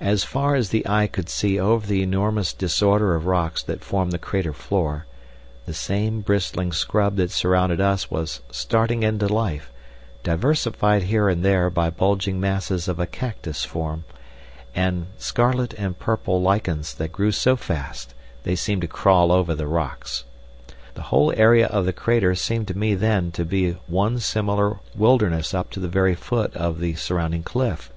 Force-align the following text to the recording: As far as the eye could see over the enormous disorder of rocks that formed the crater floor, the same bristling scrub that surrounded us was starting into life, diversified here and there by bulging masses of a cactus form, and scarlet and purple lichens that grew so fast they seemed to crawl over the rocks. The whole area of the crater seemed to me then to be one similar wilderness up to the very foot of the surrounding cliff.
As 0.00 0.22
far 0.22 0.54
as 0.54 0.68
the 0.68 0.86
eye 0.88 1.08
could 1.08 1.28
see 1.28 1.58
over 1.58 1.84
the 1.84 2.04
enormous 2.04 2.52
disorder 2.52 3.16
of 3.16 3.26
rocks 3.26 3.64
that 3.64 3.82
formed 3.82 4.12
the 4.12 4.16
crater 4.20 4.52
floor, 4.52 5.06
the 5.66 5.74
same 5.74 6.20
bristling 6.20 6.70
scrub 6.70 7.16
that 7.16 7.32
surrounded 7.32 7.80
us 7.80 8.12
was 8.12 8.42
starting 8.52 9.02
into 9.02 9.26
life, 9.26 9.72
diversified 10.22 11.02
here 11.02 11.28
and 11.28 11.44
there 11.44 11.68
by 11.68 11.90
bulging 11.90 12.38
masses 12.38 12.86
of 12.86 13.00
a 13.00 13.08
cactus 13.08 13.64
form, 13.64 14.04
and 14.72 15.08
scarlet 15.18 15.74
and 15.74 15.98
purple 15.98 16.40
lichens 16.40 16.94
that 16.94 17.10
grew 17.10 17.32
so 17.32 17.56
fast 17.56 18.14
they 18.44 18.54
seemed 18.54 18.82
to 18.82 18.86
crawl 18.86 19.32
over 19.32 19.52
the 19.52 19.66
rocks. 19.66 20.22
The 20.94 21.02
whole 21.10 21.32
area 21.36 21.66
of 21.66 21.86
the 21.86 21.92
crater 21.92 22.36
seemed 22.36 22.68
to 22.68 22.78
me 22.78 22.94
then 22.94 23.32
to 23.32 23.44
be 23.44 23.72
one 23.88 24.20
similar 24.20 24.78
wilderness 24.94 25.52
up 25.54 25.70
to 25.70 25.80
the 25.80 25.88
very 25.88 26.14
foot 26.14 26.54
of 26.54 26.78
the 26.78 26.94
surrounding 26.94 27.42
cliff. 27.42 27.90